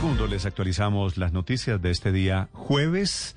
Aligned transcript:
Segundo, 0.00 0.26
les 0.26 0.46
actualizamos 0.46 1.18
las 1.18 1.34
noticias 1.34 1.82
de 1.82 1.90
este 1.90 2.10
día 2.10 2.48
jueves. 2.54 3.36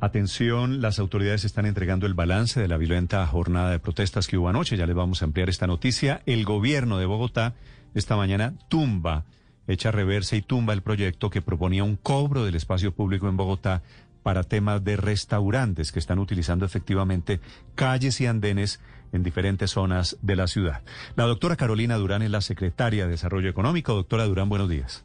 Atención, 0.00 0.82
las 0.82 0.98
autoridades 0.98 1.44
están 1.44 1.66
entregando 1.66 2.06
el 2.06 2.14
balance 2.14 2.58
de 2.58 2.66
la 2.66 2.76
violenta 2.76 3.24
jornada 3.28 3.70
de 3.70 3.78
protestas 3.78 4.26
que 4.26 4.36
hubo 4.36 4.48
anoche. 4.48 4.76
Ya 4.76 4.86
les 4.86 4.96
vamos 4.96 5.22
a 5.22 5.26
ampliar 5.26 5.50
esta 5.50 5.68
noticia. 5.68 6.20
El 6.26 6.44
gobierno 6.44 6.98
de 6.98 7.06
Bogotá 7.06 7.54
esta 7.94 8.16
mañana 8.16 8.54
tumba 8.68 9.24
echa 9.68 9.92
reversa 9.92 10.34
y 10.34 10.42
tumba 10.42 10.72
el 10.72 10.82
proyecto 10.82 11.30
que 11.30 11.40
proponía 11.40 11.84
un 11.84 11.94
cobro 11.94 12.44
del 12.44 12.56
espacio 12.56 12.92
público 12.92 13.28
en 13.28 13.36
Bogotá 13.36 13.84
para 14.24 14.42
temas 14.42 14.82
de 14.82 14.96
restaurantes 14.96 15.92
que 15.92 16.00
están 16.00 16.18
utilizando 16.18 16.66
efectivamente 16.66 17.38
calles 17.76 18.20
y 18.20 18.26
andenes 18.26 18.80
en 19.14 19.22
diferentes 19.22 19.70
zonas 19.70 20.18
de 20.22 20.36
la 20.36 20.46
ciudad. 20.46 20.82
La 21.16 21.24
doctora 21.24 21.56
Carolina 21.56 21.96
Durán 21.96 22.22
es 22.22 22.30
la 22.30 22.40
secretaria 22.40 23.04
de 23.04 23.12
Desarrollo 23.12 23.48
Económico. 23.48 23.94
Doctora 23.94 24.24
Durán, 24.24 24.48
buenos 24.48 24.68
días. 24.68 25.04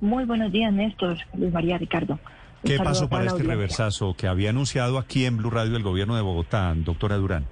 Muy 0.00 0.24
buenos 0.24 0.52
días, 0.52 0.72
Néstor, 0.72 1.16
Luis 1.34 1.52
María 1.52 1.78
Ricardo. 1.78 2.14
Un 2.14 2.70
¿Qué 2.70 2.78
pasó 2.78 3.08
para 3.08 3.24
este 3.24 3.42
reversazo 3.42 4.14
que 4.14 4.26
había 4.26 4.50
anunciado 4.50 4.98
aquí 4.98 5.24
en 5.24 5.38
Blue 5.38 5.50
Radio 5.50 5.76
el 5.76 5.82
gobierno 5.82 6.16
de 6.16 6.22
Bogotá, 6.22 6.72
doctora 6.76 7.16
Durán? 7.16 7.46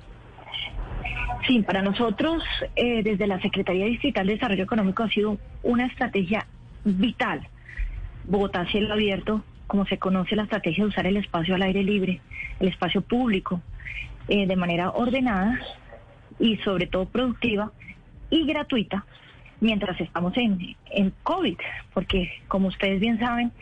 Sí, 1.47 1.61
para 1.63 1.83
nosotros, 1.83 2.43
eh, 2.77 3.03
desde 3.03 3.27
la 3.27 3.41
Secretaría 3.41 3.87
Distrital 3.87 4.27
de 4.27 4.35
Desarrollo 4.35 4.63
Económico, 4.65 5.03
ha 5.03 5.09
sido 5.09 5.39
una 5.63 5.87
estrategia 5.87 6.47
vital. 6.85 7.49
Bogotá 8.25 8.67
cielo 8.67 8.93
abierto, 8.93 9.43
como 9.67 9.87
se 9.87 9.99
conoce 9.99 10.37
la 10.37 10.45
estrategia 10.45 10.85
de 10.85 10.91
usar 10.91 11.07
el 11.07 11.17
espacio 11.17 11.55
al 11.55 11.63
aire 11.63 11.83
libre, 11.83 12.21
el 12.61 12.69
espacio 12.69 13.01
público, 13.01 13.61
eh, 14.29 14.47
de 14.47 14.57
manera 14.57 14.91
ordenada 14.91 15.59
y 16.39 16.57
sobre 16.59 16.87
todo 16.87 17.07
productiva 17.07 17.73
y 18.31 18.47
gratuita, 18.47 19.05
mientras 19.61 20.01
estamos 20.01 20.37
en, 20.37 20.77
en 20.91 21.13
COVID, 21.23 21.59
porque 21.93 22.33
como 22.49 22.69
ustedes 22.69 23.01
bien 23.01 23.19
saben, 23.19 23.53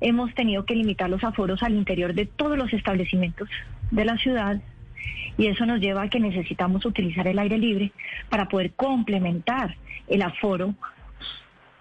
hemos 0.00 0.34
tenido 0.34 0.64
que 0.64 0.74
limitar 0.74 1.08
los 1.08 1.24
aforos 1.24 1.62
al 1.62 1.74
interior 1.74 2.14
de 2.14 2.26
todos 2.26 2.58
los 2.58 2.72
establecimientos 2.72 3.48
de 3.90 4.04
la 4.04 4.16
ciudad 4.18 4.60
y 5.36 5.46
eso 5.46 5.66
nos 5.66 5.80
lleva 5.80 6.02
a 6.02 6.08
que 6.08 6.20
necesitamos 6.20 6.84
utilizar 6.84 7.26
el 7.26 7.38
aire 7.38 7.58
libre 7.58 7.92
para 8.28 8.48
poder 8.48 8.72
complementar 8.72 9.76
el 10.08 10.22
aforo 10.22 10.74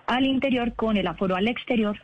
al 0.07 0.25
interior 0.25 0.73
con 0.73 0.97
el 0.97 1.07
aforo 1.07 1.35
al 1.35 1.47
exterior 1.47 1.99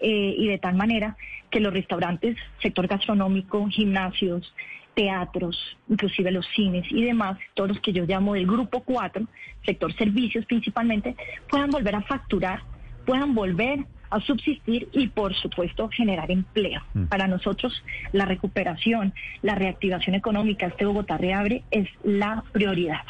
eh, 0.00 0.34
y 0.36 0.48
de 0.48 0.58
tal 0.58 0.74
manera 0.74 1.16
que 1.50 1.60
los 1.60 1.72
restaurantes, 1.72 2.36
sector 2.60 2.86
gastronómico, 2.86 3.66
gimnasios, 3.68 4.52
teatros, 4.98 5.56
inclusive 5.88 6.32
los 6.32 6.44
cines 6.56 6.84
y 6.90 7.04
demás, 7.04 7.38
todos 7.54 7.68
los 7.68 7.80
que 7.80 7.92
yo 7.92 8.04
llamo 8.04 8.34
del 8.34 8.48
grupo 8.48 8.80
4, 8.80 9.24
sector 9.64 9.94
servicios 9.94 10.44
principalmente, 10.46 11.14
puedan 11.48 11.70
volver 11.70 11.94
a 11.94 12.02
facturar, 12.02 12.62
puedan 13.06 13.32
volver 13.32 13.84
a 14.10 14.18
subsistir 14.18 14.88
y, 14.90 15.06
por 15.06 15.36
supuesto, 15.36 15.88
generar 15.90 16.32
empleo. 16.32 16.82
Mm. 16.94 17.04
Para 17.04 17.28
nosotros, 17.28 17.80
la 18.10 18.24
recuperación, 18.24 19.14
la 19.42 19.54
reactivación 19.54 20.16
económica, 20.16 20.66
este 20.66 20.84
Bogotá 20.84 21.16
reabre, 21.16 21.62
es 21.70 21.88
la 22.02 22.42
prioridad. 22.50 23.02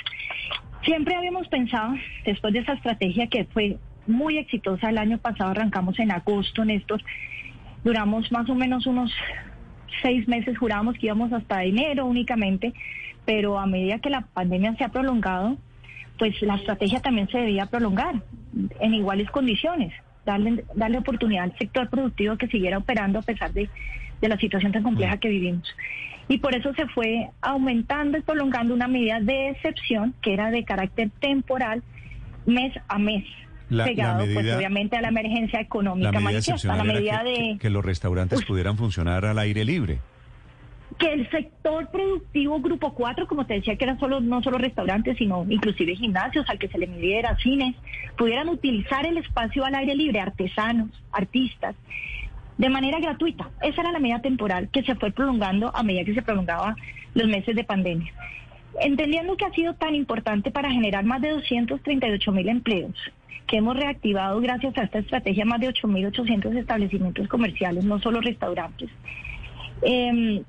Siempre 0.85 1.15
habíamos 1.15 1.49
pensado, 1.49 1.95
después 2.27 2.53
de 2.53 2.59
esa 2.59 2.75
estrategia 2.75 3.29
que 3.29 3.47
fue 3.47 3.79
muy 4.07 4.37
exitosa 4.37 4.91
el 4.91 4.99
año 4.99 5.17
pasado, 5.17 5.53
arrancamos 5.53 5.99
en 6.01 6.13
agosto, 6.13 6.67
Néstor, 6.67 7.03
duramos 7.83 8.31
más 8.31 8.51
o 8.51 8.55
menos 8.55 8.87
unos 8.87 9.11
seis 10.03 10.27
meses, 10.29 10.59
jurábamos 10.59 10.97
que 10.99 11.07
íbamos 11.07 11.33
hasta 11.33 11.65
enero 11.65 12.07
únicamente, 12.07 12.73
pero 13.25 13.59
a 13.59 13.67
medida 13.67 13.99
que 13.99 14.11
la 14.11 14.23
pandemia 14.23 14.75
se 14.77 14.85
ha 14.85 14.89
prolongado, 14.89 15.57
pues 16.19 16.41
la 16.43 16.57
estrategia 16.57 17.01
también 17.01 17.29
se 17.29 17.39
debía 17.39 17.67
prolongar 17.67 18.23
en 18.81 18.95
iguales 18.95 19.31
condiciones 19.31 19.93
darle, 20.29 20.65
darle 20.75 20.99
oportunidad 20.99 21.45
al 21.45 21.59
sector 21.59 21.89
productivo 21.89 22.37
que 22.37 22.49
siguiera 22.49 22.79
operando 22.79 23.19
a 23.19 23.23
pesar 23.23 23.53
de, 23.53 23.69
la 24.21 24.37
situación 24.37 24.73
tan 24.73 24.83
compleja 24.83 25.17
mm. 25.17 25.19
que 25.19 25.29
vivimos. 25.29 25.75
Y 26.29 26.39
por 26.39 26.55
eso 26.55 26.75
se 26.75 26.87
fue 26.89 27.31
aumentando 27.41 28.19
y 28.19 28.23
prolongando 28.23 28.75
una 28.75 28.89
medida 28.89 29.21
de 29.21 29.51
excepción 29.51 30.15
que 30.21 30.35
era 30.35 30.51
de 30.51 30.65
carácter 30.65 31.11
temporal 31.21 31.83
mes 32.45 32.75
a 32.89 32.99
mes. 32.99 33.25
Pegado 33.69 34.25
pues 34.33 34.55
obviamente 34.55 34.97
a 34.97 35.03
la 35.03 35.09
emergencia 35.09 35.61
económica 35.61 36.13
la 36.13 36.21
medida 36.21 36.55
a 36.69 36.77
la 36.77 36.85
medida 36.85 37.23
de 37.23 37.59
que 37.61 37.71
los 37.71 37.85
restaurantes 37.85 38.45
pudieran 38.45 38.77
funcionar 38.77 39.25
al 39.25 39.39
aire 39.39 39.65
libre 39.65 39.99
que 40.99 41.13
el 41.13 41.31
sector 41.31 41.89
productivo 41.91 42.61
Grupo 42.61 42.93
4, 42.95 43.27
como 43.29 43.47
te 43.47 43.55
decía, 43.55 43.77
que 43.77 43.85
eran 43.85 44.01
solo, 44.01 44.21
no 44.21 44.43
solo 44.43 44.59
restaurantes, 44.59 45.17
sino 45.17 45.45
inclusive 45.49 45.95
gimnasios 45.95 46.49
al 46.49 46.59
que 46.59 46.69
se 46.69 46.79
le 46.79 46.87
midiera, 46.87 47.37
cines, 47.37 47.77
pudieran 48.17 48.49
utilizar 48.49 49.07
el 49.07 49.19
espacio 49.19 49.65
al 49.65 49.75
aire 49.77 49.95
libre, 49.95 50.21
artesanos, 50.21 50.91
artistas, 51.13 51.77
de 52.57 52.69
manera 52.69 52.99
gratuita. 52.99 53.49
Esa 53.63 53.83
era 53.83 53.93
la 53.93 54.01
medida 54.01 54.21
temporal 54.21 54.71
que 54.71 54.83
se 54.83 54.97
fue 54.97 55.13
prolongando 55.13 55.71
a 55.75 55.83
medida 55.83 56.05
que 56.05 56.15
se 56.15 56.23
prolongaba 56.23 56.75
los 57.15 57.29
meses 57.29 57.55
de 57.55 57.65
pandemia. 57.65 58.13
Entendiendo 58.81 59.37
que 59.37 59.45
ha 59.45 59.51
sido 59.53 59.75
tan 59.75 59.95
importante 59.95 60.51
para 60.51 60.71
generar 60.71 61.05
más 61.05 61.21
de 61.21 61.31
238 61.31 62.33
mil 62.33 62.49
empleos, 62.49 62.95
que 63.47 63.57
hemos 63.57 63.77
reactivado 63.77 64.41
gracias 64.41 64.77
a 64.79 64.83
esta 64.83 64.99
estrategia 64.99 65.45
más 65.45 65.61
de 65.61 65.69
8.800 65.69 66.57
establecimientos 66.57 67.29
comerciales, 67.29 67.85
no 67.85 67.99
solo 68.01 68.21
restaurantes. 68.21 68.91
Eh, 69.83 70.43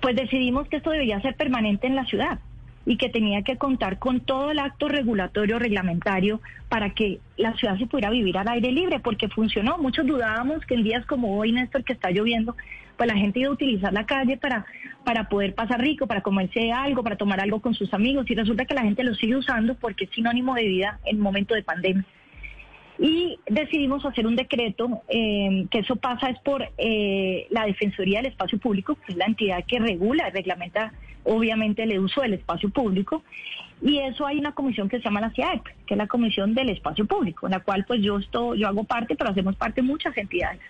pues 0.00 0.16
decidimos 0.16 0.68
que 0.68 0.76
esto 0.76 0.90
debía 0.90 1.20
ser 1.20 1.36
permanente 1.36 1.86
en 1.86 1.96
la 1.96 2.04
ciudad 2.04 2.38
y 2.86 2.96
que 2.96 3.08
tenía 3.08 3.42
que 3.42 3.58
contar 3.58 3.98
con 3.98 4.20
todo 4.20 4.52
el 4.52 4.60
acto 4.60 4.88
regulatorio, 4.88 5.58
reglamentario, 5.58 6.40
para 6.68 6.90
que 6.90 7.18
la 7.36 7.52
ciudad 7.54 7.76
se 7.78 7.86
pudiera 7.86 8.10
vivir 8.10 8.38
al 8.38 8.48
aire 8.48 8.70
libre, 8.70 9.00
porque 9.00 9.28
funcionó. 9.28 9.76
Muchos 9.76 10.06
dudábamos 10.06 10.64
que 10.64 10.74
en 10.74 10.84
días 10.84 11.04
como 11.04 11.36
hoy, 11.36 11.50
Néstor, 11.50 11.82
que 11.82 11.92
está 11.92 12.10
lloviendo, 12.10 12.56
pues 12.96 13.08
la 13.08 13.18
gente 13.18 13.40
iba 13.40 13.48
a 13.50 13.52
utilizar 13.52 13.92
la 13.92 14.06
calle 14.06 14.36
para, 14.36 14.64
para 15.04 15.28
poder 15.28 15.54
pasar 15.54 15.80
rico, 15.80 16.06
para 16.06 16.22
comerse 16.22 16.70
algo, 16.70 17.02
para 17.02 17.16
tomar 17.16 17.40
algo 17.40 17.60
con 17.60 17.74
sus 17.74 17.92
amigos, 17.92 18.30
y 18.30 18.34
resulta 18.34 18.64
que 18.64 18.74
la 18.74 18.82
gente 18.82 19.02
lo 19.02 19.14
sigue 19.14 19.36
usando 19.36 19.74
porque 19.74 20.04
es 20.04 20.10
sinónimo 20.10 20.54
de 20.54 20.66
vida 20.66 21.00
en 21.04 21.18
momento 21.18 21.54
de 21.54 21.64
pandemia 21.64 22.04
y 22.98 23.38
decidimos 23.46 24.04
hacer 24.04 24.26
un 24.26 24.36
decreto, 24.36 25.02
eh, 25.08 25.66
que 25.70 25.80
eso 25.80 25.96
pasa 25.96 26.30
es 26.30 26.38
por 26.40 26.66
eh, 26.78 27.46
la 27.50 27.66
Defensoría 27.66 28.18
del 28.18 28.32
Espacio 28.32 28.58
Público, 28.58 28.94
que 28.94 29.12
es 29.12 29.18
la 29.18 29.26
entidad 29.26 29.64
que 29.66 29.78
regula 29.78 30.28
y 30.28 30.32
reglamenta 30.32 30.92
obviamente 31.26 31.82
el 31.82 31.98
uso 31.98 32.22
del 32.22 32.34
espacio 32.34 32.70
público, 32.70 33.22
y 33.82 33.98
eso 33.98 34.26
hay 34.26 34.38
una 34.38 34.52
comisión 34.52 34.88
que 34.88 34.98
se 34.98 35.04
llama 35.04 35.20
la 35.20 35.30
CIAEP, 35.30 35.64
que 35.86 35.94
es 35.94 35.98
la 35.98 36.06
Comisión 36.06 36.54
del 36.54 36.70
Espacio 36.70 37.06
Público, 37.06 37.46
en 37.46 37.52
la 37.52 37.60
cual 37.60 37.84
pues 37.86 38.02
yo, 38.02 38.18
estoy, 38.18 38.60
yo 38.60 38.68
hago 38.68 38.84
parte, 38.84 39.16
pero 39.16 39.30
hacemos 39.30 39.54
parte 39.56 39.82
muchas 39.82 40.16
entidades. 40.16 40.60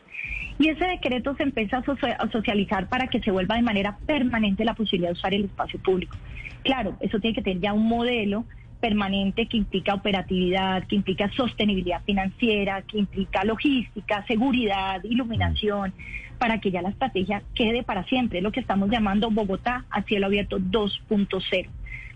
Y 0.59 0.69
ese 0.69 0.85
decreto 0.87 1.37
se 1.37 1.45
empieza 1.45 1.79
a 1.79 2.31
socializar 2.31 2.89
para 2.89 3.07
que 3.09 3.21
se 3.21 3.31
vuelva 3.31 3.57
de 3.57 3.63
manera 3.63 3.99
permanente 4.07 4.65
la 4.65 4.75
posibilidad 4.75 5.11
de 5.11 5.19
usar 5.19 5.35
el 5.35 5.45
espacio 5.45 5.79
público. 5.81 6.17
Claro, 6.65 6.97
eso 7.01 7.21
tiene 7.21 7.35
que 7.35 7.43
tener 7.43 7.61
ya 7.61 7.73
un 7.73 7.87
modelo 7.87 8.45
permanente 8.81 9.47
que 9.47 9.57
implica 9.57 9.95
operatividad, 9.95 10.87
que 10.87 10.97
implica 10.97 11.31
sostenibilidad 11.33 12.03
financiera, 12.05 12.83
que 12.83 12.99
implica 12.99 13.45
logística, 13.45 14.25
seguridad, 14.27 15.03
iluminación, 15.05 15.93
para 16.39 16.61
que 16.61 16.71
ya 16.71 16.83
la 16.83 16.91
estrategia 16.91 17.43
quede 17.55 17.83
para 17.83 18.05
siempre, 18.05 18.41
lo 18.41 18.53
que 18.53 18.61
estamos 18.61 18.91
llamando 18.91 19.31
Bogotá 19.31 19.85
a 19.91 20.03
cielo 20.03 20.27
abierto 20.27 20.59
2.0. 20.59 21.69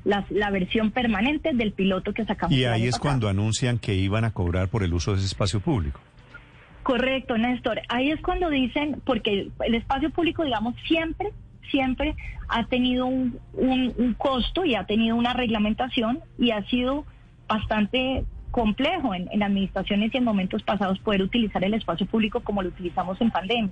La, 0.05 0.25
la, 0.31 0.51
versión 0.51 0.93
permanente 0.93 1.53
del 1.53 1.73
piloto 1.73 2.15
que 2.15 2.25
sacamos. 2.25 2.57
Y 2.57 2.65
ahí 2.65 2.87
es 2.87 2.99
cuando 2.99 3.29
anuncian 3.29 3.79
que 3.79 3.95
iban 3.95 4.25
a 4.25 4.31
cobrar 4.31 4.69
por 4.69 4.83
el 4.83 4.95
uso 4.95 5.13
de 5.13 5.19
ese 5.19 5.27
espacio 5.27 5.61
público. 5.61 6.01
Correcto, 6.83 7.37
Néstor. 7.37 7.83
Ahí 7.89 8.11
es 8.11 8.21
cuando 8.23 8.49
dicen, 8.49 9.03
porque 9.05 9.51
el 9.61 9.75
espacio 9.75 10.09
público, 10.11 10.43
digamos, 10.43 10.75
siempre 10.87 11.33
siempre 11.71 12.17
ha 12.49 12.65
tenido 12.67 13.07
un, 13.07 13.39
un, 13.53 14.15
costo 14.19 14.65
y 14.65 14.75
ha 14.75 14.85
tenido 14.85 15.17
una 15.17 15.33
reglamentación 15.33 16.21
y 16.39 16.51
ha 16.51 16.63
sido 16.65 17.05
bastante 17.49 18.25
complejo 18.51 19.15
en, 19.15 19.29
en, 19.31 19.43
administraciones 19.43 20.13
y 20.13 20.19
en 20.19 20.25
momentos 20.25 20.63
pasados 20.63 20.99
poder 20.99 21.23
utilizar 21.23 21.63
el 21.65 21.75
espacio 21.75 22.07
público 22.07 22.41
como 22.41 22.63
lo 22.63 22.69
utilizamos 22.69 23.21
en 23.21 23.31
pandemia. 23.31 23.71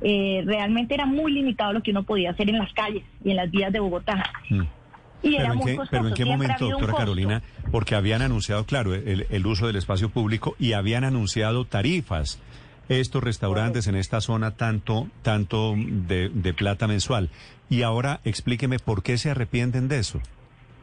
Eh, 0.00 0.42
realmente 0.44 0.94
era 0.94 1.06
muy 1.06 1.32
limitado 1.32 1.72
lo 1.72 1.82
que 1.82 1.90
uno 1.90 2.02
podía 2.02 2.30
hacer 2.30 2.48
en 2.48 2.58
las 2.58 2.72
calles 2.72 3.02
y 3.24 3.30
en 3.30 3.36
las 3.36 3.50
vías 3.50 3.72
de 3.72 3.80
Bogotá. 3.80 4.30
Mm. 4.50 4.62
Y 5.22 5.30
Pero 5.30 5.42
era 5.42 5.52
en, 5.52 5.58
muy 5.58 5.66
qué, 5.66 5.76
costoso. 5.76 5.90
pero 5.90 6.08
en 6.08 6.14
qué 6.14 6.24
momento, 6.24 6.68
doctora. 6.68 6.92
Carolina, 6.92 7.42
porque 7.72 7.94
habían 7.94 8.22
anunciado, 8.22 8.64
claro, 8.64 8.94
el, 8.94 9.26
el 9.28 9.46
uso 9.46 9.66
del 9.66 9.76
espacio 9.76 10.10
público 10.10 10.54
y 10.58 10.74
habían 10.74 11.04
anunciado 11.04 11.64
tarifas. 11.64 12.40
Estos 12.88 13.22
restaurantes 13.22 13.88
en 13.88 13.96
esta 13.96 14.20
zona 14.20 14.52
tanto, 14.52 15.08
tanto 15.22 15.74
de, 15.76 16.28
de 16.28 16.54
plata 16.54 16.86
mensual. 16.86 17.30
Y 17.68 17.82
ahora 17.82 18.20
explíqueme 18.24 18.78
por 18.78 19.02
qué 19.02 19.18
se 19.18 19.30
arrepienten 19.30 19.88
de 19.88 19.98
eso. 19.98 20.20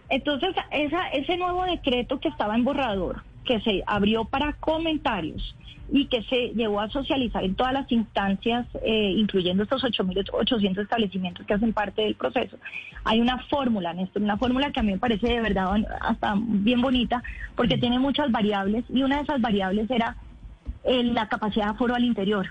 Entonces, 0.10 0.56
esa, 0.72 1.08
ese 1.10 1.38
nuevo 1.38 1.64
decreto 1.64 2.20
que 2.20 2.28
estaba 2.28 2.56
en 2.56 2.64
borrador, 2.64 3.24
que 3.46 3.60
se 3.62 3.84
abrió 3.88 4.26
para 4.26 4.54
comentarios 4.54 5.56
y 5.92 6.06
que 6.06 6.24
se 6.24 6.50
llevó 6.50 6.82
a 6.82 6.90
socializar 6.90 7.44
en 7.44 7.56
todas 7.56 7.74
las 7.74 7.92
instancias, 7.92 8.68
eh, 8.84 9.14
incluyendo 9.18 9.64
estos 9.64 9.84
8.800 9.84 10.82
establecimientos 10.82 11.46
que 11.46 11.54
hacen 11.54 11.74
parte 11.74 12.04
del 12.04 12.16
proceso, 12.16 12.58
hay 13.04 13.22
una 13.22 13.40
fórmula, 13.48 13.94
Néstor, 13.94 14.22
una 14.22 14.38
fórmula 14.38 14.72
que 14.72 14.80
a 14.80 14.84
mí 14.84 14.94
me 14.94 14.98
parece 14.98 15.28
de 15.28 15.42
verdad 15.42 15.76
hasta 16.02 16.36
bien 16.38 16.82
bonita, 16.82 17.22
porque 17.56 17.78
tiene 17.78 18.00
muchas 18.00 18.32
variables 18.32 18.86
y 18.90 19.04
una 19.04 19.18
de 19.18 19.24
esas 19.24 19.42
variables 19.42 19.90
era 19.90 20.16
eh, 20.84 21.04
la 21.04 21.28
capacidad 21.28 21.66
de 21.66 21.72
aforo 21.72 21.96
al 21.96 22.04
interior. 22.04 22.48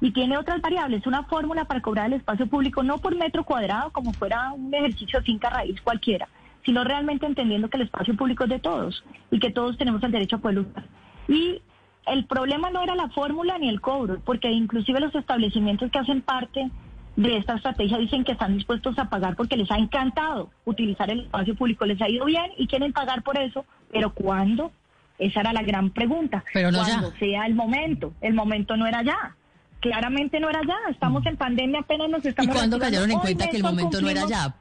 Y 0.00 0.12
tiene 0.12 0.36
otras 0.36 0.60
variables, 0.60 1.06
una 1.06 1.22
fórmula 1.24 1.64
para 1.64 1.80
cobrar 1.80 2.06
el 2.06 2.14
espacio 2.14 2.48
público 2.48 2.82
no 2.82 2.98
por 2.98 3.14
metro 3.14 3.44
cuadrado 3.44 3.90
como 3.92 4.12
fuera 4.12 4.52
un 4.52 4.74
ejercicio 4.74 5.20
de 5.20 5.24
finca 5.26 5.62
cualquiera, 5.84 6.28
sino 6.64 6.82
realmente 6.82 7.26
entendiendo 7.26 7.70
que 7.70 7.76
el 7.76 7.84
espacio 7.84 8.16
público 8.16 8.44
es 8.44 8.50
de 8.50 8.58
todos 8.58 9.04
y 9.30 9.38
que 9.38 9.50
todos 9.50 9.78
tenemos 9.78 10.02
el 10.02 10.10
derecho 10.10 10.36
a 10.36 10.40
poder 10.40 10.58
usar. 10.58 10.84
Y 11.28 11.62
el 12.06 12.24
problema 12.26 12.70
no 12.70 12.82
era 12.82 12.96
la 12.96 13.10
fórmula 13.10 13.58
ni 13.58 13.68
el 13.68 13.80
cobro, 13.80 14.20
porque 14.24 14.50
inclusive 14.50 14.98
los 14.98 15.14
establecimientos 15.14 15.90
que 15.90 15.98
hacen 16.00 16.20
parte 16.20 16.68
de 17.16 17.36
esta 17.36 17.54
estrategia 17.54 17.98
dicen 17.98 18.24
que 18.24 18.32
están 18.32 18.54
dispuestos 18.54 18.98
a 18.98 19.08
pagar 19.08 19.36
porque 19.36 19.56
les 19.56 19.70
ha 19.70 19.76
encantado 19.76 20.50
utilizar 20.64 21.10
el 21.10 21.20
espacio 21.20 21.54
público, 21.54 21.84
les 21.84 22.00
ha 22.00 22.08
ido 22.08 22.24
bien 22.24 22.50
y 22.56 22.66
quieren 22.66 22.92
pagar 22.92 23.22
por 23.22 23.38
eso, 23.38 23.64
pero 23.92 24.12
¿cuándo? 24.12 24.72
Esa 25.18 25.40
era 25.40 25.52
la 25.52 25.62
gran 25.62 25.90
pregunta. 25.90 26.44
Pero 26.52 26.70
no 26.70 26.78
ya. 26.86 26.98
Cuando 27.00 27.12
sea 27.18 27.46
el 27.46 27.54
momento. 27.54 28.12
El 28.20 28.34
momento 28.34 28.76
no 28.76 28.86
era 28.86 29.02
ya. 29.02 29.34
Claramente 29.80 30.38
no 30.40 30.48
era 30.50 30.60
ya. 30.66 30.76
Estamos 30.90 31.24
en 31.26 31.36
pandemia, 31.36 31.80
apenas 31.80 32.08
nos 32.08 32.24
¿Y 32.24 32.28
estamos... 32.28 32.54
cuándo 32.54 32.78
reactivando. 32.78 33.06
cayeron 33.06 33.10
en 33.10 33.18
cuenta 33.18 33.48
que 33.50 33.56
el 33.56 33.62
momento 33.62 34.00
no 34.00 34.08
era 34.08 34.26
ya? 34.26 34.54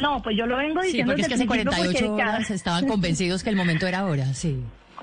No, 0.00 0.22
pues 0.22 0.36
yo 0.36 0.46
lo 0.46 0.56
vengo 0.56 0.80
Sí, 0.80 0.86
diciendo 0.88 1.12
porque 1.12 1.22
es 1.22 1.28
que 1.28 1.34
hace 1.34 1.42
el 1.42 1.48
principio 1.48 1.72
48 1.72 2.06
porque 2.06 2.22
cada- 2.22 2.36
horas 2.36 2.50
estaban 2.50 2.86
convencidos 2.88 3.42
que 3.44 3.50
el 3.50 3.56
momento 3.56 3.86
era 3.86 3.98
ahora, 4.00 4.24
sí. 4.34 4.62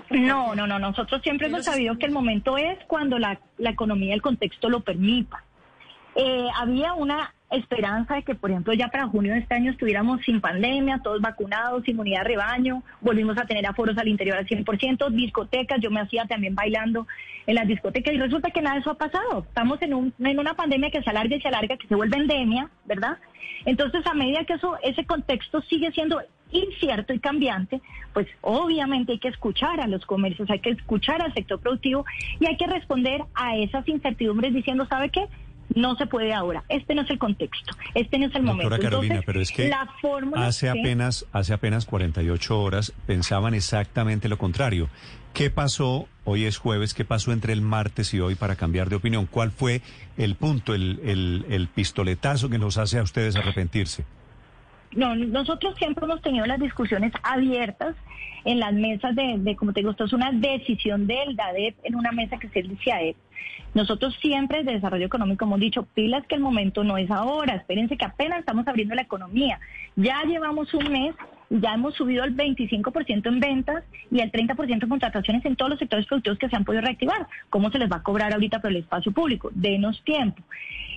No, 0.09 0.55
no, 0.55 0.67
no. 0.67 0.79
Nosotros 0.79 1.21
siempre 1.21 1.47
hemos 1.47 1.65
sabido 1.65 1.97
que 1.97 2.05
el 2.07 2.11
momento 2.11 2.57
es 2.57 2.77
cuando 2.87 3.19
la, 3.19 3.39
la 3.57 3.69
economía 3.69 4.09
y 4.09 4.13
el 4.13 4.21
contexto 4.21 4.69
lo 4.69 4.81
permita. 4.81 5.43
Eh, 6.15 6.47
había 6.55 6.93
una 6.93 7.33
esperanza 7.55 8.15
de 8.15 8.23
que, 8.23 8.35
por 8.35 8.51
ejemplo, 8.51 8.73
ya 8.73 8.87
para 8.87 9.07
junio 9.07 9.33
de 9.33 9.39
este 9.39 9.55
año 9.55 9.71
estuviéramos 9.71 10.21
sin 10.25 10.41
pandemia, 10.41 11.01
todos 11.03 11.21
vacunados, 11.21 11.87
inmunidad 11.87 12.21
de 12.21 12.29
rebaño, 12.29 12.83
volvimos 13.01 13.37
a 13.37 13.45
tener 13.45 13.65
aforos 13.65 13.97
al 13.97 14.07
interior 14.07 14.37
al 14.37 14.47
100%, 14.47 15.09
discotecas, 15.11 15.79
yo 15.81 15.91
me 15.91 16.01
hacía 16.01 16.25
también 16.25 16.55
bailando 16.55 17.07
en 17.45 17.55
las 17.55 17.67
discotecas 17.67 18.13
y 18.13 18.17
resulta 18.17 18.51
que 18.51 18.61
nada 18.61 18.75
de 18.75 18.81
eso 18.81 18.91
ha 18.91 18.97
pasado. 18.97 19.45
Estamos 19.47 19.81
en, 19.81 19.93
un, 19.93 20.13
en 20.19 20.39
una 20.39 20.53
pandemia 20.53 20.89
que 20.89 21.01
se 21.01 21.09
alarga 21.09 21.35
y 21.35 21.41
se 21.41 21.47
alarga, 21.47 21.77
que 21.77 21.87
se 21.87 21.95
vuelve 21.95 22.17
endemia, 22.17 22.69
¿verdad? 22.85 23.17
Entonces, 23.65 24.05
a 24.05 24.13
medida 24.13 24.43
que 24.45 24.53
eso, 24.53 24.77
ese 24.81 25.05
contexto 25.05 25.61
sigue 25.61 25.91
siendo 25.91 26.21
incierto 26.51 27.13
y 27.13 27.19
cambiante, 27.19 27.81
pues 28.13 28.27
obviamente 28.41 29.13
hay 29.13 29.19
que 29.19 29.29
escuchar 29.29 29.79
a 29.79 29.87
los 29.87 30.05
comercios, 30.05 30.49
hay 30.49 30.59
que 30.59 30.69
escuchar 30.69 31.21
al 31.21 31.33
sector 31.33 31.59
productivo 31.59 32.05
y 32.39 32.45
hay 32.45 32.57
que 32.57 32.67
responder 32.67 33.21
a 33.33 33.57
esas 33.57 33.87
incertidumbres 33.87 34.53
diciendo, 34.53 34.85
¿sabe 34.87 35.09
qué? 35.09 35.27
No 35.75 35.95
se 35.95 36.05
puede 36.05 36.33
ahora. 36.33 36.63
Este 36.69 36.95
no 36.95 37.01
es 37.01 37.09
el 37.09 37.17
contexto. 37.17 37.75
Este 37.93 38.19
no 38.19 38.27
es 38.27 38.35
el 38.35 38.43
momento. 38.43 38.69
Doctora 38.69 38.89
Carolina, 38.89 39.15
Entonces, 39.15 39.25
pero 39.25 39.41
es 39.41 39.51
que 39.51 39.67
la 39.69 39.87
fórmula 40.01 40.47
hace 40.47 40.69
apenas, 40.69 41.25
hace 41.31 41.53
apenas 41.53 41.85
48 41.85 42.61
horas 42.61 42.93
pensaban 43.05 43.53
exactamente 43.53 44.29
lo 44.29 44.37
contrario. 44.37 44.89
¿Qué 45.33 45.49
pasó? 45.49 46.07
Hoy 46.25 46.45
es 46.45 46.57
jueves, 46.57 46.93
¿qué 46.93 47.05
pasó 47.05 47.31
entre 47.33 47.53
el 47.53 47.61
martes 47.61 48.13
y 48.13 48.19
hoy 48.19 48.35
para 48.35 48.55
cambiar 48.55 48.89
de 48.89 48.95
opinión? 48.95 49.25
¿Cuál 49.25 49.51
fue 49.51 49.81
el 50.17 50.35
punto, 50.35 50.75
el, 50.75 50.99
el, 51.03 51.45
el 51.49 51.67
pistoletazo 51.67 52.49
que 52.49 52.59
los 52.59 52.77
hace 52.77 52.99
a 52.99 53.03
ustedes 53.03 53.35
arrepentirse? 53.35 54.05
No, 54.95 55.15
nosotros 55.15 55.75
siempre 55.77 56.05
hemos 56.05 56.21
tenido 56.21 56.45
las 56.45 56.59
discusiones 56.59 57.11
abiertas 57.23 57.95
en 58.45 58.59
las 58.59 58.73
mesas 58.73 59.15
de, 59.15 59.37
de 59.39 59.55
como 59.55 59.73
te 59.73 59.79
digo, 59.79 59.91
esto 59.91 60.05
es 60.05 60.13
una 60.13 60.31
decisión 60.31 61.07
del 61.07 61.35
DADEP 61.35 61.77
en 61.83 61.95
una 61.95 62.11
mesa 62.11 62.37
que 62.37 62.47
es 62.47 62.55
el 62.55 62.77
CIAEP. 62.79 63.15
Nosotros 63.73 64.15
siempre 64.21 64.59
desde 64.59 64.73
Desarrollo 64.73 65.07
Económico 65.07 65.45
hemos 65.45 65.59
dicho, 65.59 65.83
pilas 65.95 66.25
que 66.27 66.35
el 66.35 66.41
momento 66.41 66.83
no 66.83 66.97
es 66.97 67.09
ahora, 67.09 67.55
espérense 67.55 67.97
que 67.97 68.05
apenas 68.05 68.39
estamos 68.39 68.67
abriendo 68.67 68.93
la 68.93 69.01
economía. 69.01 69.59
Ya 69.95 70.21
llevamos 70.23 70.71
un 70.75 70.91
mes, 70.91 71.15
ya 71.49 71.73
hemos 71.73 71.95
subido 71.95 72.23
el 72.23 72.35
25% 72.35 73.27
en 73.27 73.39
ventas 73.39 73.83
y 74.11 74.19
el 74.19 74.31
30% 74.31 74.83
en 74.83 74.89
contrataciones 74.89 75.43
en 75.45 75.55
todos 75.55 75.71
los 75.71 75.79
sectores 75.79 76.05
productivos 76.05 76.37
que 76.37 76.49
se 76.49 76.55
han 76.55 76.65
podido 76.65 76.83
reactivar. 76.83 77.27
¿Cómo 77.49 77.71
se 77.71 77.79
les 77.79 77.91
va 77.91 77.97
a 77.97 78.03
cobrar 78.03 78.31
ahorita 78.31 78.59
por 78.59 78.69
el 78.69 78.77
espacio 78.77 79.11
público? 79.11 79.49
Denos 79.53 80.03
tiempo. 80.03 80.43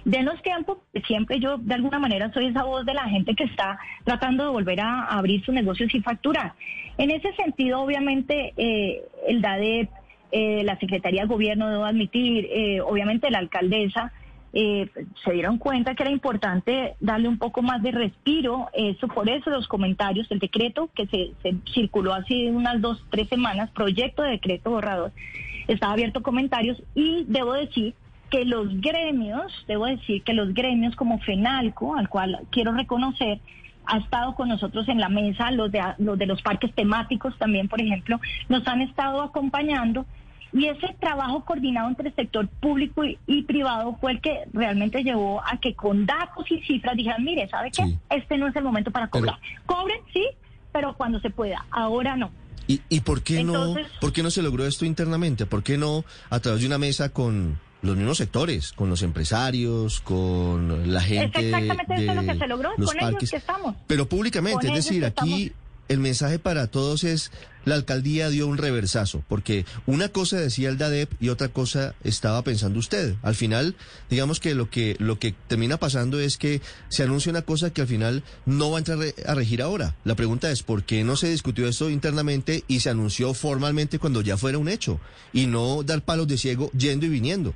Denos 0.07 0.41
tiempo, 0.41 0.79
siempre 1.05 1.41
yo 1.41 1.59
de 1.59 1.75
alguna 1.75 1.99
manera 1.99 2.33
soy 2.33 2.47
esa 2.47 2.63
voz 2.63 2.87
de 2.87 2.95
la 2.95 3.09
gente 3.09 3.35
que 3.35 3.43
está 3.43 3.77
tratando 4.05 4.45
de 4.45 4.51
volver 4.51 4.81
a, 4.81 5.03
abrir 5.07 5.45
sus 5.45 5.53
negocios 5.53 5.93
y 5.93 6.01
facturar. 6.01 6.53
En 6.97 7.11
ese 7.11 7.33
sentido, 7.33 7.81
obviamente, 7.81 8.55
eh, 8.57 9.03
el 9.27 9.43
DADEP, 9.43 9.91
eh, 10.31 10.63
la 10.63 10.79
Secretaría 10.79 11.23
de 11.23 11.27
Gobierno, 11.27 11.69
debo 11.69 11.85
admitir, 11.85 12.47
eh, 12.53 12.81
obviamente 12.83 13.33
la 13.33 13.39
alcaldesa, 13.39 14.13
eh, 14.53 14.89
se 15.25 15.33
dieron 15.33 15.59
cuenta 15.59 15.97
que 15.97 16.05
era 16.05 16.13
importante 16.13 16.95
darle 17.01 17.27
un 17.27 17.39
poco 17.39 17.63
más 17.63 17.83
de 17.83 17.91
respiro. 17.91 18.69
Eso, 18.75 19.09
por 19.09 19.29
eso 19.29 19.51
los 19.51 19.67
comentarios, 19.67 20.31
el 20.31 20.39
decreto 20.39 20.89
que 20.95 21.09
se, 21.09 21.33
circuló 21.75 22.15
hace 22.15 22.53
unas 22.53 22.81
dos, 22.81 23.05
tres 23.11 23.29
semanas, 23.29 23.71
proyecto 23.71 24.23
de 24.23 24.31
decreto 24.31 24.71
borrador, 24.71 25.11
estaba 25.67 25.95
abierto 25.95 26.23
comentarios 26.23 26.81
y 26.95 27.25
debo 27.27 27.55
decir 27.55 27.95
que 28.31 28.45
los 28.45 28.81
gremios, 28.81 29.53
debo 29.69 29.87
decir 29.87 30.23
que 30.23 30.33
los 30.33 30.53
gremios 30.55 30.97
como 30.97 31.19
FENALCO, 31.21 31.97
al 31.97 32.09
cual 32.09 32.41
quiero 32.51 32.73
reconocer, 32.73 33.41
ha 33.87 33.99
estado 33.99 34.35
con 34.35 34.49
nosotros 34.49 34.89
en 34.89 34.99
la 35.01 35.09
mesa, 35.09 35.51
los 35.53 35.71
de, 35.71 35.81
los 35.99 36.19
de 36.19 36.27
los 36.27 36.43
parques 36.43 36.75
temáticos 36.75 37.39
también, 37.39 37.69
por 37.69 37.81
ejemplo, 37.81 38.21
nos 38.49 38.67
han 38.67 38.81
estado 38.81 39.23
acompañando 39.23 40.05
y 40.53 40.67
ese 40.67 40.97
trabajo 40.99 41.45
coordinado 41.45 41.89
entre 41.89 42.09
el 42.09 42.15
sector 42.15 42.49
público 42.49 43.05
y, 43.05 43.19
y 43.27 43.43
privado 43.43 43.97
fue 44.01 44.13
el 44.13 44.21
que 44.21 44.45
realmente 44.53 45.03
llevó 45.05 45.41
a 45.45 45.59
que 45.61 45.75
con 45.75 46.07
datos 46.07 46.51
y 46.51 46.61
cifras 46.63 46.97
dijeran, 46.97 47.23
mire, 47.25 47.49
¿sabe 47.49 47.71
qué? 47.71 47.85
Sí. 47.85 47.99
Este 48.11 48.39
no 48.39 48.49
es 48.49 48.57
el 48.57 48.65
momento 48.65 48.91
para 48.91 49.07
Pero- 49.09 49.27
cobrar. 49.27 49.39
Cobren, 49.67 49.99
sí, 50.13 50.25
pero 50.73 50.95
cuando 50.97 51.21
se 51.21 51.31
pueda, 51.31 51.65
ahora 51.71 52.17
no. 52.17 52.31
¿Y, 52.69 52.81
y 52.89 53.01
por, 53.01 53.23
qué 53.23 53.41
Entonces- 53.41 53.87
no, 53.95 54.01
por 54.01 54.13
qué 54.13 54.23
no 54.25 54.31
se 54.31 54.43
logró 54.43 54.67
esto 54.67 54.85
internamente? 54.85 55.47
¿Por 55.47 55.63
qué 55.63 55.79
no 55.79 56.05
a 56.31 56.41
través 56.41 56.61
de 56.63 56.67
una 56.67 56.79
mesa 56.79 57.13
con 57.13 57.59
los 57.87 57.97
mismos 57.97 58.19
sectores, 58.19 58.73
con 58.73 58.91
los 58.91 59.03
empresarios, 59.03 60.01
con 60.01 60.93
la 60.93 61.01
gente 61.01 61.49
exactamente 61.49 61.95
eso 61.95 62.03
de 62.03 62.09
es 62.09 62.17
lo 62.17 62.33
que 62.33 62.39
se 62.39 62.47
logró, 62.47 62.71
los 62.77 62.89
con 62.91 62.99
ellos 62.99 63.11
parques? 63.13 63.31
que 63.31 63.37
estamos. 63.37 63.77
Pero 63.87 64.09
públicamente, 64.09 64.67
Con 64.67 64.77
es 64.77 64.85
decir, 64.85 65.05
ellos 65.05 65.15
aquí 65.17 65.53
el 65.89 66.01
mensaje 66.01 66.39
para 66.39 66.67
todos 66.67 67.05
es 67.05 67.31
la 67.65 67.75
alcaldía 67.75 68.31
dio 68.31 68.47
un 68.47 68.59
reversazo, 68.59 69.25
porque 69.29 69.67
una 69.87 70.09
cosa 70.09 70.39
decía 70.39 70.69
el 70.69 70.79
DADEP 70.79 71.11
y 71.21 71.31
otra 71.31 71.49
cosa 71.49 71.95
estaba 72.05 72.43
pensando 72.43 72.79
usted. 72.79 73.17
Al 73.23 73.35
final, 73.35 73.75
digamos 74.09 74.39
que 74.39 74.55
lo 74.55 74.71
que 74.71 74.97
lo 75.01 75.19
que 75.19 75.35
termina 75.49 75.77
pasando 75.77 76.21
es 76.21 76.39
que 76.39 76.61
se 76.89 77.03
anuncia 77.03 77.31
una 77.31 77.43
cosa 77.43 77.73
que 77.73 77.81
al 77.81 77.89
final 77.89 78.23
no 78.47 78.71
va 78.71 78.79
a 78.79 78.81
entrar 78.81 78.99
a 79.27 79.35
regir 79.35 79.63
ahora. 79.63 79.97
La 80.05 80.15
pregunta 80.15 80.51
es 80.51 80.63
por 80.63 80.85
qué 80.85 81.03
no 81.03 81.17
se 81.17 81.29
discutió 81.29 81.67
esto 81.67 81.91
internamente 81.91 82.63
y 82.69 82.81
se 82.81 82.91
anunció 82.91 83.35
formalmente 83.35 83.99
cuando 83.99 84.21
ya 84.21 84.37
fuera 84.37 84.59
un 84.59 84.69
hecho 84.69 85.01
y 85.33 85.47
no 85.47 85.83
dar 85.83 86.03
palos 86.03 86.29
de 86.29 86.39
ciego 86.39 86.71
yendo 86.73 87.07
y 87.07 87.11
viniendo. 87.11 87.55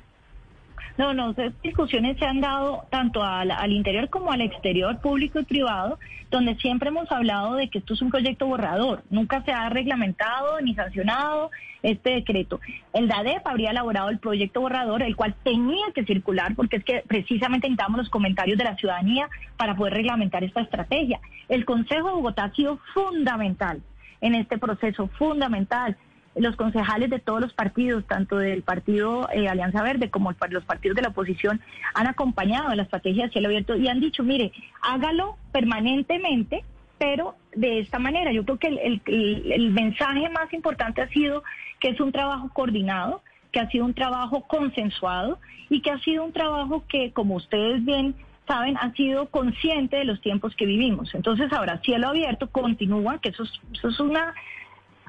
No, 0.97 1.13
no, 1.13 1.31
esas 1.31 1.53
discusiones 1.61 2.17
se 2.17 2.25
han 2.25 2.41
dado 2.41 2.85
tanto 2.89 3.23
al, 3.23 3.71
interior 3.71 4.09
como 4.09 4.31
al 4.31 4.41
exterior, 4.41 4.99
público 4.99 5.39
y 5.39 5.45
privado, 5.45 5.99
donde 6.29 6.55
siempre 6.55 6.89
hemos 6.89 7.11
hablado 7.11 7.55
de 7.55 7.69
que 7.69 7.79
esto 7.79 7.93
es 7.93 8.01
un 8.01 8.09
proyecto 8.09 8.45
borrador. 8.45 9.03
Nunca 9.09 9.41
se 9.43 9.51
ha 9.51 9.69
reglamentado 9.69 10.59
ni 10.61 10.75
sancionado 10.75 11.51
este 11.81 12.11
decreto. 12.11 12.59
El 12.93 13.07
DADEP 13.07 13.45
habría 13.45 13.71
elaborado 13.71 14.09
el 14.09 14.19
proyecto 14.19 14.61
borrador, 14.61 15.01
el 15.01 15.15
cual 15.15 15.35
tenía 15.43 15.87
que 15.95 16.05
circular, 16.05 16.55
porque 16.55 16.77
es 16.77 16.83
que 16.83 17.03
precisamente 17.07 17.67
necesitamos 17.67 17.97
los 17.97 18.09
comentarios 18.09 18.57
de 18.57 18.65
la 18.65 18.75
ciudadanía 18.75 19.29
para 19.57 19.75
poder 19.75 19.93
reglamentar 19.93 20.43
esta 20.43 20.61
estrategia. 20.61 21.19
El 21.49 21.65
Consejo 21.65 22.09
de 22.09 22.13
Bogotá 22.15 22.45
ha 22.45 22.53
sido 22.53 22.79
fundamental 22.93 23.81
en 24.21 24.35
este 24.35 24.57
proceso, 24.57 25.07
fundamental 25.17 25.97
los 26.35 26.55
concejales 26.55 27.09
de 27.09 27.19
todos 27.19 27.41
los 27.41 27.53
partidos, 27.53 28.05
tanto 28.05 28.37
del 28.37 28.61
partido 28.63 29.27
eh, 29.33 29.49
Alianza 29.49 29.83
Verde 29.83 30.09
como 30.09 30.29
el- 30.31 30.37
los 30.51 30.63
partidos 30.63 30.95
de 30.95 31.01
la 31.01 31.09
oposición, 31.09 31.59
han 31.93 32.07
acompañado 32.07 32.73
la 32.73 32.83
estrategia 32.83 33.25
de 33.25 33.31
cielo 33.31 33.47
abierto 33.49 33.75
y 33.75 33.87
han 33.89 33.99
dicho, 33.99 34.23
mire, 34.23 34.51
hágalo 34.81 35.35
permanentemente, 35.51 36.63
pero 36.97 37.35
de 37.55 37.79
esta 37.79 37.99
manera. 37.99 38.31
Yo 38.31 38.45
creo 38.45 38.57
que 38.59 38.67
el, 38.67 39.01
el- 39.05 39.71
mensaje 39.71 40.29
más 40.29 40.53
importante 40.53 41.01
ha 41.01 41.07
sido 41.09 41.43
que 41.79 41.89
es 41.89 41.99
un 41.99 42.11
trabajo 42.11 42.49
coordinado, 42.53 43.23
que 43.51 43.59
ha 43.59 43.69
sido 43.69 43.85
un 43.85 43.93
trabajo 43.93 44.47
consensuado 44.47 45.39
y 45.69 45.81
que 45.81 45.91
ha 45.91 45.99
sido 45.99 46.23
un 46.23 46.31
trabajo 46.31 46.83
que, 46.87 47.11
como 47.11 47.35
ustedes 47.35 47.83
bien 47.83 48.15
saben, 48.47 48.77
ha 48.77 48.91
sido 48.93 49.27
consciente 49.27 49.97
de 49.97 50.05
los 50.05 50.21
tiempos 50.21 50.55
que 50.55 50.65
vivimos. 50.65 51.13
Entonces 51.15 51.51
ahora 51.51 51.79
cielo 51.83 52.09
abierto 52.09 52.49
continúa, 52.49 53.19
que 53.19 53.29
eso 53.29 53.43
es, 53.43 53.51
eso 53.73 53.89
es 53.89 53.99
una 53.99 54.33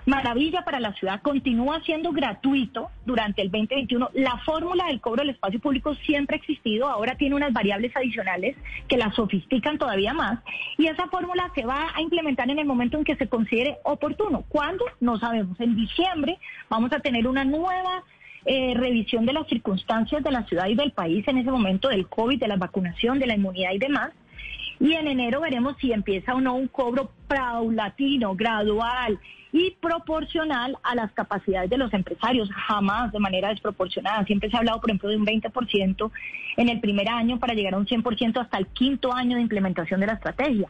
maravilla 0.06 0.64
para 0.64 0.80
la 0.80 0.92
ciudad, 0.94 1.20
continúa 1.22 1.80
siendo 1.84 2.12
gratuito 2.12 2.90
durante 3.06 3.42
el 3.42 3.50
2021. 3.50 4.10
La 4.14 4.38
fórmula 4.38 4.86
del 4.86 5.00
cobro 5.00 5.20
del 5.20 5.30
espacio 5.30 5.60
público 5.60 5.94
siempre 5.94 6.36
ha 6.36 6.38
existido, 6.38 6.88
ahora 6.88 7.16
tiene 7.16 7.36
unas 7.36 7.52
variables 7.52 7.94
adicionales 7.96 8.56
que 8.88 8.96
la 8.96 9.12
sofistican 9.12 9.78
todavía 9.78 10.12
más 10.12 10.40
y 10.76 10.86
esa 10.86 11.06
fórmula 11.08 11.50
se 11.54 11.64
va 11.64 11.88
a 11.94 12.00
implementar 12.00 12.50
en 12.50 12.58
el 12.58 12.66
momento 12.66 12.98
en 12.98 13.04
que 13.04 13.16
se 13.16 13.28
considere 13.28 13.78
oportuno. 13.84 14.44
¿Cuándo? 14.48 14.84
No 15.00 15.18
sabemos. 15.18 15.58
En 15.60 15.76
diciembre 15.76 16.38
vamos 16.68 16.92
a 16.92 17.00
tener 17.00 17.28
una 17.28 17.44
nueva 17.44 18.02
eh, 18.44 18.74
revisión 18.74 19.24
de 19.24 19.32
las 19.32 19.46
circunstancias 19.46 20.22
de 20.22 20.32
la 20.32 20.44
ciudad 20.46 20.66
y 20.66 20.74
del 20.74 20.90
país 20.90 21.26
en 21.28 21.38
ese 21.38 21.50
momento 21.50 21.88
del 21.88 22.08
COVID, 22.08 22.40
de 22.40 22.48
la 22.48 22.56
vacunación, 22.56 23.20
de 23.20 23.26
la 23.26 23.36
inmunidad 23.36 23.72
y 23.72 23.78
demás. 23.78 24.10
Y 24.80 24.94
en 24.94 25.06
enero 25.06 25.42
veremos 25.42 25.76
si 25.80 25.92
empieza 25.92 26.34
o 26.34 26.40
no 26.40 26.54
un 26.54 26.66
cobro 26.66 27.12
paulatino, 27.28 28.34
gradual 28.34 29.20
y 29.52 29.72
proporcional 29.80 30.78
a 30.82 30.94
las 30.94 31.12
capacidades 31.12 31.68
de 31.68 31.76
los 31.76 31.92
empresarios, 31.92 32.48
jamás 32.50 33.12
de 33.12 33.18
manera 33.18 33.50
desproporcionada. 33.50 34.24
Siempre 34.24 34.50
se 34.50 34.56
ha 34.56 34.60
hablado, 34.60 34.80
por 34.80 34.90
ejemplo, 34.90 35.10
de 35.10 35.16
un 35.16 35.26
20% 35.26 36.10
en 36.56 36.68
el 36.70 36.80
primer 36.80 37.08
año 37.08 37.38
para 37.38 37.52
llegar 37.52 37.74
a 37.74 37.78
un 37.78 37.86
100% 37.86 38.40
hasta 38.40 38.58
el 38.58 38.66
quinto 38.68 39.12
año 39.12 39.36
de 39.36 39.42
implementación 39.42 40.00
de 40.00 40.06
la 40.06 40.14
estrategia. 40.14 40.68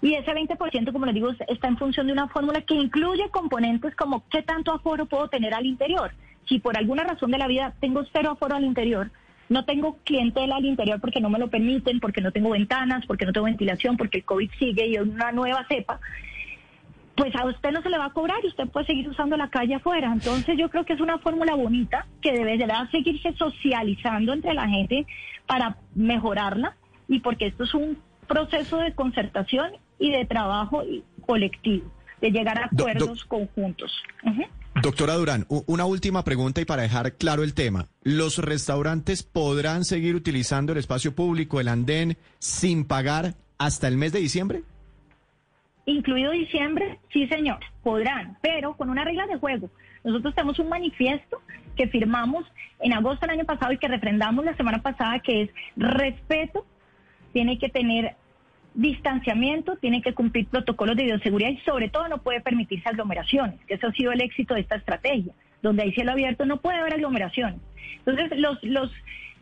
Y 0.00 0.14
ese 0.14 0.32
20%, 0.32 0.92
como 0.92 1.06
les 1.06 1.14
digo, 1.14 1.30
está 1.48 1.68
en 1.68 1.76
función 1.76 2.06
de 2.06 2.12
una 2.14 2.28
fórmula 2.28 2.62
que 2.62 2.74
incluye 2.74 3.28
componentes 3.30 3.94
como 3.94 4.24
qué 4.28 4.42
tanto 4.42 4.72
aforo 4.72 5.06
puedo 5.06 5.28
tener 5.28 5.52
al 5.54 5.66
interior. 5.66 6.12
Si 6.46 6.58
por 6.58 6.76
alguna 6.76 7.04
razón 7.04 7.30
de 7.30 7.38
la 7.38 7.48
vida 7.48 7.74
tengo 7.80 8.04
cero 8.12 8.30
aforo 8.32 8.56
al 8.56 8.64
interior, 8.64 9.10
no 9.48 9.64
tengo 9.64 9.98
clientela 10.04 10.56
al 10.56 10.64
interior 10.64 11.00
porque 11.00 11.20
no 11.20 11.30
me 11.30 11.38
lo 11.38 11.48
permiten, 11.48 12.00
porque 12.00 12.20
no 12.20 12.32
tengo 12.32 12.50
ventanas, 12.50 13.04
porque 13.06 13.26
no 13.26 13.32
tengo 13.32 13.46
ventilación, 13.46 13.96
porque 13.96 14.18
el 14.18 14.24
COVID 14.24 14.50
sigue 14.58 14.86
y 14.86 14.94
es 14.96 15.02
una 15.02 15.32
nueva 15.32 15.64
cepa, 15.68 16.00
pues 17.16 17.34
a 17.34 17.46
usted 17.46 17.72
no 17.72 17.82
se 17.82 17.88
le 17.88 17.98
va 17.98 18.06
a 18.06 18.12
cobrar 18.12 18.38
y 18.44 18.48
usted 18.48 18.68
puede 18.68 18.86
seguir 18.86 19.08
usando 19.08 19.36
la 19.36 19.48
calle 19.48 19.74
afuera. 19.74 20.12
Entonces 20.12 20.56
yo 20.58 20.68
creo 20.68 20.84
que 20.84 20.92
es 20.92 21.00
una 21.00 21.18
fórmula 21.18 21.54
bonita 21.54 22.06
que 22.20 22.32
deberá 22.32 22.88
seguirse 22.90 23.32
socializando 23.34 24.34
entre 24.34 24.52
la 24.54 24.68
gente 24.68 25.06
para 25.46 25.78
mejorarla 25.94 26.76
y 27.08 27.20
porque 27.20 27.46
esto 27.46 27.64
es 27.64 27.74
un 27.74 27.98
proceso 28.26 28.78
de 28.78 28.94
concertación 28.94 29.72
y 29.98 30.10
de 30.10 30.26
trabajo 30.26 30.82
colectivo, 31.24 31.90
de 32.20 32.30
llegar 32.30 32.58
a 32.58 32.66
acuerdos 32.66 33.24
conjuntos. 33.24 33.92
Doctora 34.82 35.14
Durán, 35.14 35.46
una 35.48 35.86
última 35.86 36.22
pregunta 36.22 36.60
y 36.60 36.66
para 36.66 36.82
dejar 36.82 37.14
claro 37.14 37.42
el 37.42 37.54
tema. 37.54 37.86
¿Los 38.02 38.36
restaurantes 38.38 39.22
podrán 39.22 39.84
seguir 39.84 40.14
utilizando 40.16 40.72
el 40.72 40.78
espacio 40.78 41.14
público, 41.14 41.60
el 41.60 41.68
andén, 41.68 42.18
sin 42.40 42.84
pagar 42.84 43.36
hasta 43.56 43.88
el 43.88 43.96
mes 43.96 44.12
de 44.12 44.20
diciembre? 44.20 44.64
Incluido 45.86 46.32
diciembre, 46.32 46.98
sí 47.12 47.28
señor, 47.28 47.60
podrán, 47.82 48.36
pero 48.42 48.76
con 48.76 48.90
una 48.90 49.04
regla 49.04 49.26
de 49.26 49.36
juego. 49.36 49.70
Nosotros 50.02 50.34
tenemos 50.34 50.58
un 50.58 50.68
manifiesto 50.68 51.40
que 51.76 51.86
firmamos 51.86 52.44
en 52.80 52.92
agosto 52.92 53.26
del 53.26 53.38
año 53.38 53.44
pasado 53.44 53.72
y 53.72 53.78
que 53.78 53.86
refrendamos 53.86 54.44
la 54.44 54.56
semana 54.56 54.82
pasada, 54.82 55.20
que 55.20 55.42
es 55.42 55.50
respeto, 55.76 56.66
tiene 57.32 57.58
que 57.58 57.68
tener 57.68 58.16
distanciamiento, 58.74 59.76
tiene 59.76 60.02
que 60.02 60.12
cumplir 60.12 60.46
protocolos 60.48 60.96
de 60.96 61.04
bioseguridad 61.04 61.50
y 61.50 61.58
sobre 61.58 61.88
todo 61.88 62.08
no 62.08 62.18
puede 62.18 62.40
permitirse 62.40 62.88
aglomeraciones, 62.88 63.58
que 63.66 63.74
eso 63.74 63.86
ha 63.86 63.92
sido 63.92 64.12
el 64.12 64.20
éxito 64.20 64.54
de 64.54 64.60
esta 64.60 64.76
estrategia. 64.76 65.32
Donde 65.62 65.84
hay 65.84 65.92
cielo 65.92 66.12
abierto 66.12 66.44
no 66.46 66.58
puede 66.58 66.78
haber 66.78 66.94
aglomeraciones. 66.94 67.60
Entonces, 68.04 68.38
los, 68.38 68.62
los, 68.62 68.92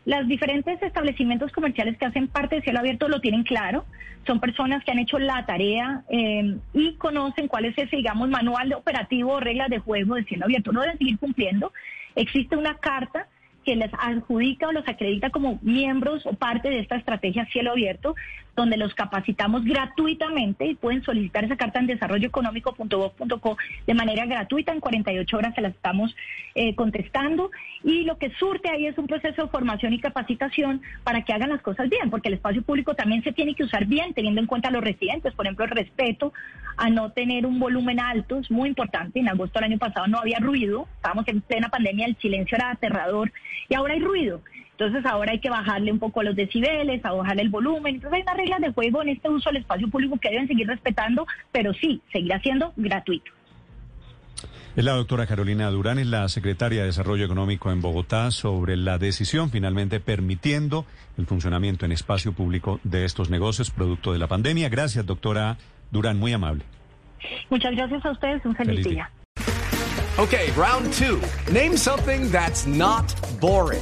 los 0.05 0.27
diferentes 0.27 0.81
establecimientos 0.81 1.51
comerciales 1.51 1.97
que 1.97 2.05
hacen 2.05 2.27
parte 2.27 2.57
de 2.57 2.61
cielo 2.61 2.79
abierto 2.79 3.09
lo 3.09 3.21
tienen 3.21 3.43
claro. 3.43 3.85
Son 4.25 4.39
personas 4.39 4.83
que 4.83 4.91
han 4.91 4.99
hecho 4.99 5.17
la 5.19 5.45
tarea 5.45 6.03
eh, 6.09 6.57
y 6.73 6.93
conocen 6.93 7.47
cuál 7.47 7.65
es 7.65 7.77
ese, 7.77 7.95
digamos, 7.95 8.29
manual 8.29 8.73
operativo 8.73 9.33
o 9.33 9.39
reglas 9.39 9.69
de 9.69 9.79
juego 9.79 10.15
de 10.15 10.23
cielo 10.23 10.45
abierto. 10.45 10.71
No 10.71 10.81
deben 10.81 10.97
seguir 10.99 11.17
cumpliendo. 11.17 11.73
Existe 12.15 12.55
una 12.55 12.75
carta 12.75 13.27
que 13.65 13.75
les 13.75 13.91
adjudica 13.97 14.67
o 14.67 14.71
los 14.71 14.87
acredita 14.87 15.31
como 15.31 15.59
miembros 15.63 16.25
o 16.25 16.33
parte 16.33 16.69
de 16.69 16.79
esta 16.79 16.97
estrategia 16.97 17.47
cielo 17.47 17.71
abierto, 17.71 18.15
donde 18.55 18.77
los 18.77 18.93
capacitamos 18.93 19.63
gratuitamente 19.65 20.65
y 20.65 20.75
pueden 20.75 21.03
solicitar 21.03 21.43
esa 21.43 21.57
carta 21.57 21.79
en 21.79 21.87
desarrolloeconómico.gov.co 21.87 23.57
de 23.85 23.93
manera 23.93 24.25
gratuita. 24.25 24.71
En 24.71 24.79
48 24.79 25.37
horas 25.37 25.55
se 25.55 25.61
la 25.61 25.67
estamos 25.69 26.15
eh, 26.55 26.73
contestando. 26.75 27.51
Y 27.83 28.03
lo 28.03 28.17
que 28.17 28.31
surte 28.31 28.69
ahí 28.69 28.87
es 28.87 28.97
un 28.97 29.07
proceso 29.07 29.43
de 29.43 29.49
formación 29.49 29.93
y 29.93 29.99
capacitación 29.99 30.81
para 31.03 31.23
que 31.23 31.33
hagan 31.33 31.49
las 31.49 31.61
cosas 31.61 31.89
bien, 31.89 32.09
porque 32.09 32.29
el 32.29 32.35
espacio 32.35 32.63
público 32.63 32.95
también 32.95 33.23
se 33.23 33.33
tiene 33.33 33.55
que 33.55 33.63
usar 33.63 33.85
bien, 33.85 34.13
teniendo 34.13 34.41
en 34.41 34.47
cuenta 34.47 34.69
a 34.69 34.71
los 34.71 34.83
residentes. 34.83 35.33
Por 35.33 35.45
ejemplo, 35.45 35.65
el 35.65 35.71
respeto 35.71 36.33
a 36.77 36.89
no 36.89 37.11
tener 37.11 37.45
un 37.45 37.59
volumen 37.59 37.99
alto 37.99 38.39
es 38.39 38.49
muy 38.49 38.69
importante. 38.69 39.19
En 39.19 39.29
agosto 39.29 39.59
del 39.59 39.71
año 39.71 39.77
pasado 39.77 40.07
no 40.07 40.19
había 40.19 40.39
ruido, 40.39 40.87
estábamos 40.95 41.27
en 41.27 41.41
plena 41.41 41.69
pandemia, 41.69 42.05
el 42.05 42.17
silencio 42.17 42.55
era 42.55 42.71
aterrador 42.71 43.31
y 43.69 43.75
ahora 43.75 43.93
hay 43.93 43.99
ruido. 43.99 44.41
Entonces 44.77 45.05
ahora 45.05 45.31
hay 45.31 45.39
que 45.39 45.49
bajarle 45.49 45.91
un 45.91 45.99
poco 45.99 46.21
los 46.21 46.35
decibeles, 46.35 47.03
a 47.05 47.13
bajarle 47.13 47.43
el 47.43 47.49
volumen. 47.49 47.95
Entonces 47.95 48.17
hay 48.17 48.21
unas 48.23 48.37
reglas 48.37 48.61
de 48.61 48.73
juego 48.73 49.01
en 49.01 49.09
este 49.09 49.29
uso 49.29 49.49
del 49.49 49.61
espacio 49.61 49.89
público 49.89 50.17
que 50.17 50.29
deben 50.29 50.47
seguir 50.47 50.67
respetando, 50.67 51.25
pero 51.51 51.73
sí, 51.73 52.01
seguirá 52.11 52.39
siendo 52.41 52.73
gratuito. 52.75 53.31
Es 54.75 54.83
la 54.83 54.91
doctora 54.91 55.25
Carolina 55.25 55.69
Durán, 55.69 55.99
es 55.99 56.07
la 56.07 56.27
secretaria 56.27 56.81
de 56.81 56.87
Desarrollo 56.87 57.23
Económico 57.23 57.71
en 57.71 57.79
Bogotá, 57.79 58.29
sobre 58.31 58.75
la 58.75 58.97
decisión 58.97 59.49
finalmente 59.49 60.01
permitiendo 60.01 60.85
el 61.17 61.25
funcionamiento 61.25 61.85
en 61.85 61.93
espacio 61.93 62.33
público 62.33 62.81
de 62.83 63.05
estos 63.05 63.29
negocios 63.29 63.71
producto 63.71 64.11
de 64.11 64.19
la 64.19 64.27
pandemia. 64.27 64.67
Gracias, 64.67 65.05
doctora 65.05 65.57
Durán, 65.91 66.19
muy 66.19 66.33
amable. 66.33 66.65
Muchas 67.49 67.73
gracias 67.73 68.05
a 68.05 68.11
ustedes, 68.11 68.45
un 68.45 68.53
feliz, 68.53 68.83
feliz 68.83 68.95
día. 68.95 69.09
Okay, 70.17 70.49
round 70.57 70.91
two. 70.91 71.21
Name 71.53 71.77
something 71.77 72.29
that's 72.29 72.67
not 72.67 73.13
boring. 73.39 73.81